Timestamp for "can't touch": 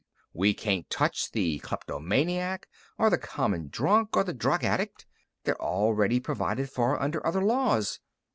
0.55-1.31